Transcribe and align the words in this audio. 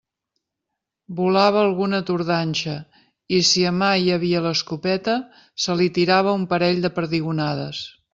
Volava 1.17 1.59
alguna 1.65 1.99
tordanxa, 2.07 2.73
i 3.39 3.41
si 3.49 3.65
a 3.71 3.73
mà 3.81 3.89
hi 4.05 4.09
havia 4.15 4.41
l'escopeta, 4.47 5.19
se 5.67 5.77
li 5.83 5.91
tirava 5.99 6.35
un 6.39 6.49
parell 6.55 6.81
de 6.87 6.93
perdigonades. 6.97 7.83